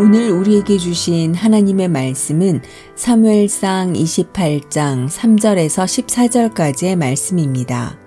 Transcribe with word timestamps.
오늘 0.00 0.30
우리에게 0.30 0.78
주신 0.78 1.34
하나님의 1.34 1.88
말씀은 1.88 2.62
사무엘상 2.94 3.94
28장 3.94 5.08
3절에서 5.08 6.52
14절까지의 6.52 6.94
말씀입니다. 6.94 7.98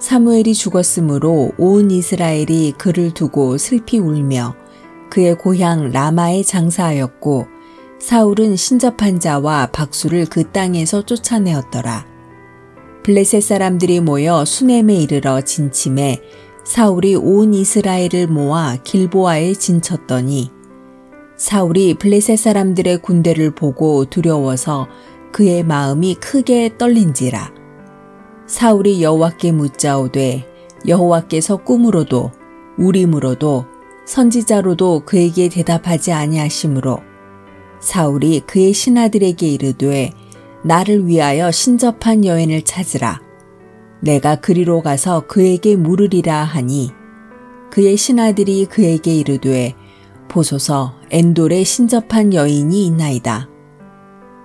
사무엘이 0.00 0.54
죽었으므로 0.54 1.52
온 1.56 1.92
이스라엘이 1.92 2.74
그를 2.78 3.14
두고 3.14 3.58
슬피 3.58 4.00
울며 4.00 4.56
그의 5.08 5.38
고향 5.38 5.92
라마에 5.92 6.42
장사하였고 6.42 7.46
사울은 8.00 8.56
신접한 8.56 9.20
자와 9.20 9.66
박수를 9.66 10.26
그 10.26 10.50
땅에서 10.50 11.02
쫓아내었더라. 11.02 12.04
블레셋 13.04 13.40
사람들이 13.40 14.00
모여 14.00 14.44
수넴에 14.44 14.96
이르러 14.96 15.42
진침해 15.42 16.20
사울이 16.64 17.14
온 17.14 17.54
이스라엘을 17.54 18.26
모아 18.26 18.74
길보아에 18.82 19.52
진쳤더니 19.52 20.55
사울이 21.36 21.94
블레셋 21.94 22.38
사람들의 22.38 23.02
군대를 23.02 23.50
보고 23.50 24.06
두려워서 24.06 24.88
그의 25.32 25.64
마음이 25.64 26.14
크게 26.14 26.78
떨린지라. 26.78 27.52
사울이 28.46 29.02
여호와께 29.02 29.52
묻자오되 29.52 30.46
여호와께서 30.88 31.58
꿈으로도 31.58 32.30
우림으로도 32.78 33.66
선지자로도 34.06 35.02
그에게 35.04 35.48
대답하지 35.48 36.12
아니하시므로 36.12 37.00
사울이 37.80 38.40
그의 38.46 38.72
신하들에게 38.72 39.46
이르되 39.46 40.12
나를 40.64 41.06
위하여 41.06 41.50
신접한 41.50 42.24
여인을 42.24 42.62
찾으라. 42.62 43.20
내가 44.00 44.36
그리로 44.36 44.80
가서 44.80 45.26
그에게 45.26 45.76
물으리라 45.76 46.44
하니 46.44 46.92
그의 47.70 47.98
신하들이 47.98 48.66
그에게 48.66 49.14
이르되 49.14 49.74
보소서 50.36 50.92
엔돌에 51.10 51.64
신접한 51.64 52.34
여인이 52.34 52.86
있나이다. 52.88 53.48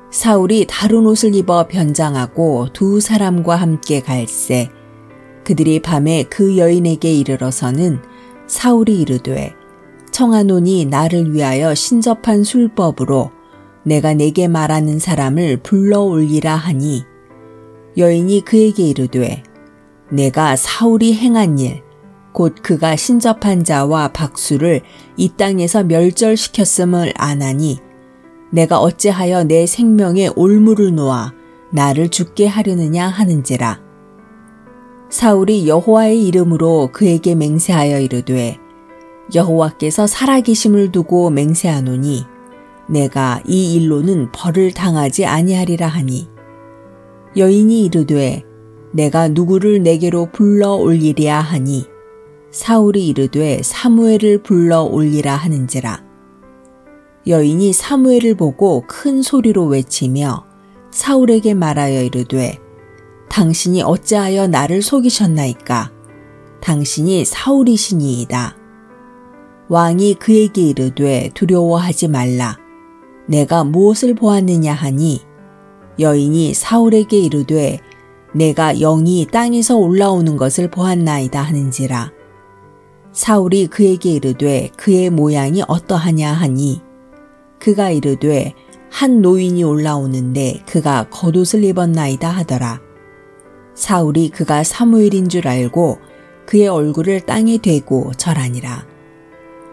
사울이 0.09 0.65
다른 0.69 1.05
옷을 1.05 1.35
입어 1.35 1.67
변장하고 1.67 2.67
두 2.71 3.01
사람과 3.01 3.57
함께 3.57 3.99
갈새 3.99 4.69
그들이 5.43 5.81
밤에 5.81 6.23
그 6.23 6.57
여인에게 6.57 7.13
이르러서는 7.13 7.99
사울이 8.47 9.01
이르되 9.01 9.53
청하노니 10.11 10.85
나를 10.85 11.33
위하여 11.33 11.75
신접한 11.75 12.45
술법으로 12.45 13.31
내가 13.83 14.13
내게 14.13 14.47
말하는 14.47 14.97
사람을 14.97 15.57
불러 15.57 16.01
올리라 16.01 16.55
하니 16.55 17.03
여인이 17.97 18.45
그에게 18.45 18.83
이르되 18.83 19.43
내가 20.09 20.55
사울이 20.55 21.15
행한 21.15 21.59
일 21.59 21.83
곧 22.33 22.55
그가 22.61 22.95
신접한 22.95 23.63
자와 23.63 24.09
박수를 24.09 24.81
이 25.17 25.31
땅에서 25.35 25.83
멸절시켰음을 25.83 27.13
아나니 27.17 27.79
내가 28.51 28.79
어찌하여 28.79 29.43
내 29.43 29.65
생명에 29.65 30.29
올무를 30.35 30.93
놓아 30.95 31.33
나를 31.71 32.09
죽게 32.09 32.47
하려느냐 32.47 33.07
하는지라. 33.07 33.81
사울이 35.09 35.67
여호와의 35.67 36.25
이름으로 36.27 36.89
그에게 36.93 37.35
맹세하여 37.35 37.99
이르되 37.99 38.57
여호와께서 39.33 40.07
살아계심을 40.07 40.91
두고 40.91 41.29
맹세하노니 41.29 42.25
내가 42.89 43.41
이 43.47 43.75
일로는 43.75 44.31
벌을 44.31 44.71
당하지 44.73 45.25
아니하리라 45.25 45.87
하니. 45.87 46.29
여인이 47.37 47.85
이르되 47.85 48.43
내가 48.91 49.29
누구를 49.29 49.83
내게로 49.83 50.29
불러 50.33 50.73
올리랴 50.73 51.39
하니 51.39 51.85
사울이 52.51 53.07
이르되 53.07 53.61
사무엘을 53.63 54.43
불러 54.43 54.81
올리라 54.81 55.35
하는지라. 55.37 56.03
여인이 57.25 57.71
사무엘을 57.71 58.35
보고 58.35 58.83
큰 58.87 59.21
소리로 59.21 59.67
외치며 59.67 60.45
사울에게 60.91 61.53
말하여 61.53 62.03
이르되 62.03 62.59
당신이 63.29 63.83
어찌하여 63.83 64.47
나를 64.47 64.81
속이셨나이까? 64.81 65.91
당신이 66.59 67.23
사울이시니이다. 67.23 68.57
왕이 69.69 70.15
그에게 70.15 70.61
이르되 70.61 71.29
두려워하지 71.33 72.09
말라. 72.09 72.57
내가 73.27 73.63
무엇을 73.63 74.13
보았느냐 74.13 74.73
하니? 74.73 75.21
여인이 75.99 76.53
사울에게 76.53 77.17
이르되 77.17 77.79
내가 78.33 78.73
영이 78.73 79.27
땅에서 79.31 79.77
올라오는 79.77 80.35
것을 80.35 80.69
보았나이다 80.69 81.41
하는지라. 81.41 82.11
사울이 83.11 83.67
그에게 83.67 84.11
이르되 84.11 84.69
그의 84.77 85.09
모양이 85.09 85.61
어떠하냐 85.67 86.31
하니 86.31 86.81
그가 87.59 87.89
이르되 87.89 88.53
한 88.89 89.21
노인이 89.21 89.63
올라오는데 89.63 90.63
그가 90.65 91.07
겉옷을 91.09 91.63
입었나이다 91.63 92.29
하더라. 92.29 92.81
사울이 93.75 94.29
그가 94.29 94.63
사무엘인 94.63 95.29
줄 95.29 95.47
알고 95.47 95.99
그의 96.45 96.67
얼굴을 96.67 97.21
땅에 97.21 97.57
대고 97.57 98.11
절하니라. 98.17 98.85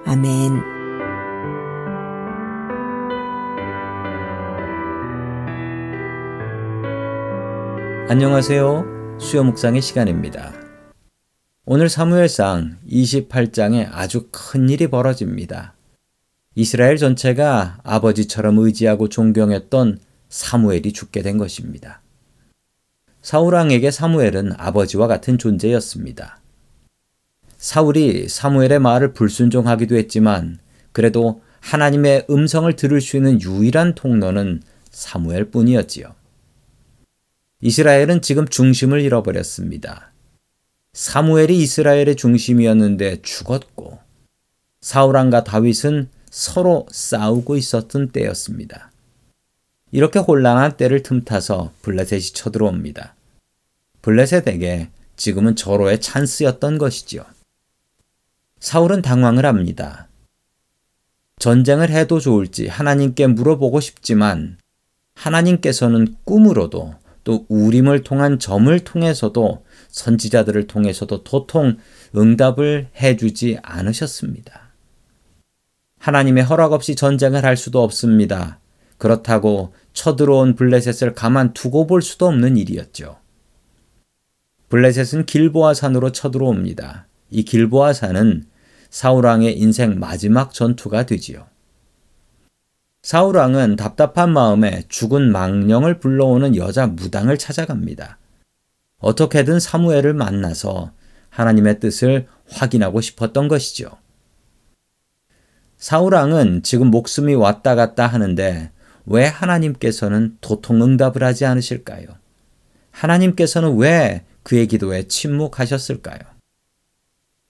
아멘. 0.05 0.79
안녕하세요. 8.09 9.19
수요 9.19 9.45
묵상의 9.45 9.83
시간입니다. 9.83 10.58
오늘 11.71 11.91
사무엘상 11.91 12.79
28장에 12.91 13.91
아주 13.93 14.29
큰 14.31 14.71
일이 14.71 14.87
벌어집니다. 14.87 15.75
이스라엘 16.55 16.97
전체가 16.97 17.81
아버지처럼 17.83 18.57
의지하고 18.57 19.11
존경했던 19.11 19.99
사무엘이 20.31 20.95
죽게 20.95 21.21
된 21.21 21.37
것입니다. 21.37 22.01
사울왕에게 23.21 23.91
사무엘은 23.91 24.53
아버지와 24.57 25.09
같은 25.09 25.37
존재였습니다. 25.37 26.41
사울이 27.59 28.31
사무엘의 28.31 28.79
말을 28.79 29.13
불순종하기도 29.13 29.95
했지만 29.97 30.61
그래도 30.93 31.43
하나님의 31.61 32.29
음성을 32.31 32.75
들을 32.77 32.99
수 33.03 33.19
있는 33.19 33.43
유일한 33.43 33.95
통로는 33.95 34.63
사무엘 34.91 35.51
뿐이었지요. 35.51 36.15
이스라엘은 37.61 38.23
지금 38.23 38.49
중심을 38.49 39.03
잃어버렸습니다. 39.03 40.13
사무엘이 40.99 41.57
이스라엘의 41.59 42.17
중심이었는데 42.17 43.23
죽었고 43.23 44.01
사울왕과 44.81 45.45
다윗은 45.45 46.09
서로 46.29 46.89
싸우고 46.91 47.57
있었던 47.57 48.09
때였습니다. 48.09 48.91
이렇게 49.93 50.19
혼란한 50.19 50.77
때를 50.77 51.05
틈타서 51.05 51.71
블레셋이 51.83 52.23
쳐들어옵니다. 52.35 53.15
블레셋에게 54.03 54.91
지금은 55.17 55.55
절호의 55.55 56.01
찬스였던 56.01 56.79
것이지요. 56.79 57.25
사울은 58.59 59.01
당황을 59.01 59.47
합니다. 59.47 60.09
전쟁을 61.39 61.91
해도 61.91 62.19
좋을지 62.19 62.67
하나님께 62.67 63.29
물어보고 63.29 63.79
싶지만 63.79 64.59
하나님께서는 65.15 66.17
꿈으로도 66.25 66.97
또 67.29 67.45
우림을 67.51 68.05
통한 68.05 68.39
점을 68.39 68.81
통해서도 68.81 69.63
선지자들을 69.91 70.67
통해서도 70.67 71.25
도통 71.25 71.77
응답을 72.17 72.89
해주지 72.99 73.59
않으셨습니다. 73.63 74.73
하나님의 75.99 76.45
허락 76.45 76.73
없이 76.73 76.97
전쟁을 76.97 77.45
할 77.45 77.59
수도 77.59 77.83
없습니다. 77.83 78.61
그렇다고 78.97 79.75
쳐들어온 79.93 80.55
블레셋을 80.55 81.13
가만 81.13 81.53
두고 81.53 81.87
볼 81.87 82.01
수도 82.01 82.27
없는 82.29 82.57
일이었죠. 82.57 83.19
블레셋은 84.71 85.27
길보아 85.27 85.75
산으로 85.75 86.13
쳐들어옵니다. 86.13 87.09
이 87.29 87.43
길보아 87.43 87.93
산은 87.93 88.47
사울왕의 88.89 89.59
인생 89.59 89.99
마지막 89.99 90.55
전투가 90.55 91.05
되지요. 91.05 91.47
사울 93.09 93.39
왕은 93.39 93.77
답답한 93.77 94.35
마음에 94.35 94.83
죽은 94.91 95.33
망령을 95.33 95.99
불러오는 95.99 96.57
여자 96.57 96.87
무당을 96.87 97.39
찾아갑니다. 97.39 98.19
어떻게든 98.99 99.61
사무엘을 99.61 100.13
만나서 100.13 100.93
하나님의 101.31 101.81
뜻을 101.81 102.27
확인하고 102.51 103.01
싶었던 103.01 103.49
것이죠. 103.49 103.97
사울 105.79 106.13
왕은 106.13 106.65
지금 106.65 106.89
목숨이 106.89 107.35
왔다 107.35 107.75
갔다 107.75 108.07
하는데 108.07 108.73
왜 109.07 109.25
하나님께서는 109.25 110.37
도통 110.43 110.83
응답을 110.83 111.25
하지 111.25 111.47
않으실까요? 111.47 112.09
하나님께서는 112.91 113.79
왜 113.79 114.27
그의 114.43 114.67
기도에 114.67 115.09
침묵하셨을까요? 115.09 116.19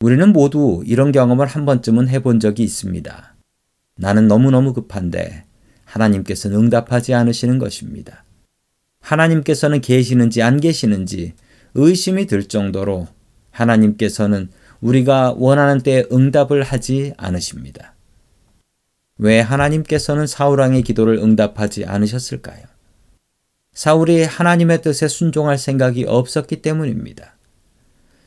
우리는 0.02 0.32
모두 0.32 0.84
이런 0.86 1.10
경험을 1.10 1.48
한 1.48 1.66
번쯤은 1.66 2.10
해본 2.10 2.38
적이 2.38 2.62
있습니다. 2.62 3.34
나는 3.96 4.28
너무너무 4.28 4.72
급한데 4.72 5.47
하나님께서는 5.88 6.58
응답하지 6.58 7.14
않으시는 7.14 7.58
것입니다. 7.58 8.24
하나님께서는 9.00 9.80
계시는지 9.80 10.42
안 10.42 10.60
계시는지 10.60 11.34
의심이 11.74 12.26
들 12.26 12.44
정도로 12.44 13.08
하나님께서는 13.50 14.50
우리가 14.80 15.34
원하는 15.36 15.80
때에 15.80 16.04
응답을 16.12 16.62
하지 16.62 17.12
않으십니다. 17.16 17.94
왜 19.18 19.40
하나님께서는 19.40 20.26
사울왕의 20.26 20.82
기도를 20.82 21.14
응답하지 21.14 21.86
않으셨을까요? 21.86 22.64
사울이 23.72 24.24
하나님의 24.24 24.82
뜻에 24.82 25.08
순종할 25.08 25.58
생각이 25.58 26.04
없었기 26.06 26.62
때문입니다. 26.62 27.36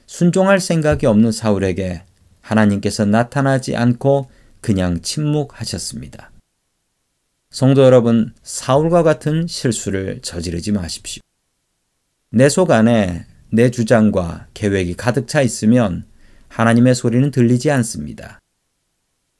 순종할 0.07 0.59
생각이 0.59 1.05
없는 1.05 1.31
사울에게 1.31 2.03
하나님께서 2.41 3.05
나타나지 3.05 3.75
않고 3.75 4.29
그냥 4.59 5.01
침묵하셨습니다. 5.01 6.31
성도 7.51 7.83
여러분, 7.83 8.33
사울과 8.43 9.03
같은 9.03 9.45
실수를 9.45 10.21
저지르지 10.21 10.71
마십시오. 10.71 11.21
내 12.31 12.47
속 12.47 12.71
안에 12.71 13.25
내 13.51 13.69
주장과 13.69 14.47
계획이 14.53 14.95
가득 14.95 15.27
차 15.27 15.41
있으면 15.41 16.05
하나님의 16.47 16.95
소리는 16.95 17.29
들리지 17.29 17.69
않습니다. 17.71 18.39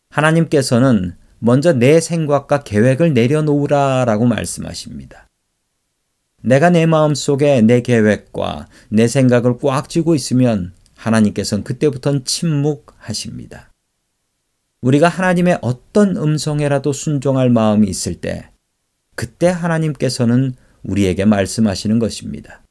하나님께서는 0.10 1.16
먼저 1.40 1.72
내 1.72 2.02
생각과 2.02 2.64
계획을 2.64 3.14
내려놓으라 3.14 4.04
라고 4.04 4.26
말씀하십니다. 4.26 5.28
내가 6.42 6.70
내 6.70 6.86
마음 6.86 7.16
속에 7.16 7.62
내 7.62 7.82
계획과 7.82 8.68
내 8.90 9.08
생각을 9.08 9.58
꽉 9.60 9.88
쥐고 9.88 10.16
있으면 10.16 10.74
하나님께서는 10.96 11.64
그때부터는 11.64 12.26
침묵하십니다. 12.26 13.71
우리가 14.82 15.08
하나님의 15.08 15.60
어떤 15.62 16.18
음성에라도 16.18 16.92
순종할 16.92 17.50
마음이 17.50 17.88
있을 17.88 18.16
때, 18.16 18.50
그때 19.16 19.48
하나님께서는 19.48 20.54
우리에게 20.84 21.26
말씀하시는 21.26 22.00
것입니다. 22.00 22.64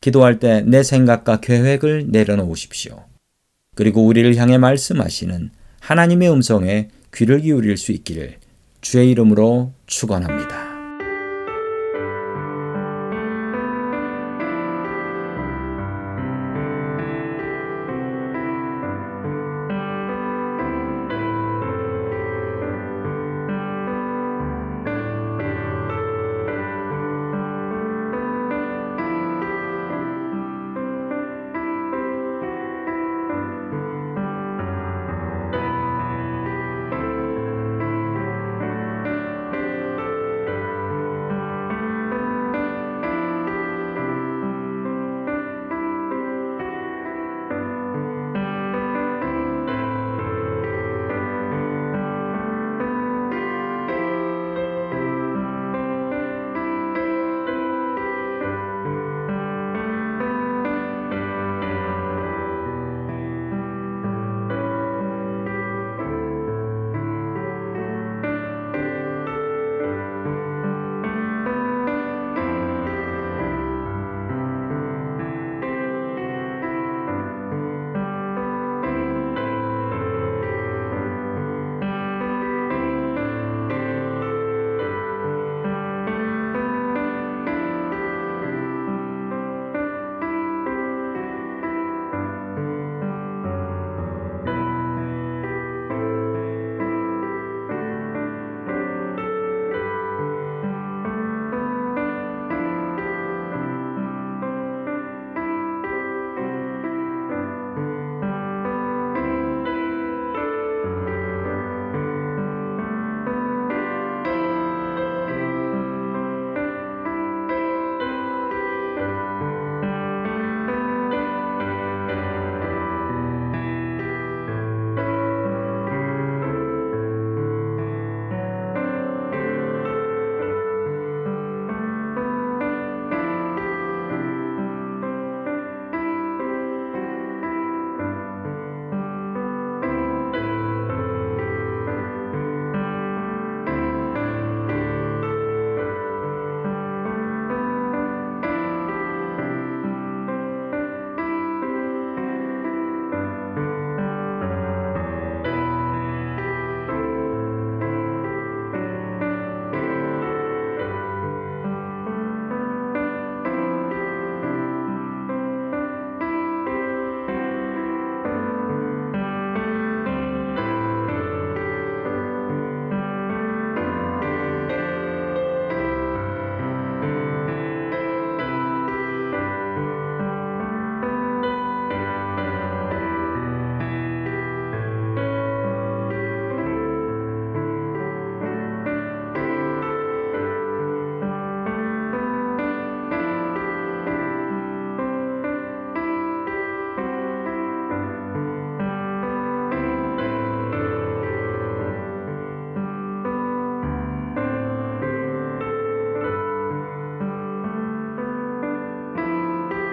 기도할 0.00 0.38
때 0.40 0.62
내 0.62 0.82
생각과 0.82 1.40
계획을 1.40 2.06
내려놓으십시오. 2.08 3.04
그리고 3.74 4.04
우리를 4.04 4.34
향해 4.36 4.58
말씀하시는 4.58 5.50
하나님의 5.80 6.30
음성에 6.30 6.88
귀를 7.14 7.40
기울일 7.40 7.76
수 7.76 7.92
있기를 7.92 8.38
주의 8.80 9.10
이름으로 9.10 9.72
축원합니다. 9.86 10.75